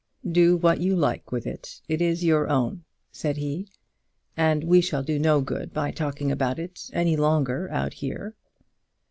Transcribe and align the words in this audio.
"Do 0.27 0.57
what 0.57 0.79
you 0.79 0.95
like 0.95 1.31
with 1.31 1.45
it. 1.45 1.79
It 1.87 2.01
is 2.01 2.23
your 2.23 2.49
own," 2.49 2.85
said 3.11 3.37
he. 3.37 3.67
"And 4.35 4.63
we 4.63 4.81
shall 4.81 5.03
do 5.03 5.19
no 5.19 5.41
good 5.41 5.71
by 5.75 5.91
talking 5.91 6.31
about 6.31 6.57
it 6.57 6.89
any 6.91 7.15
longer 7.15 7.69
out 7.69 7.93
here." 7.93 8.33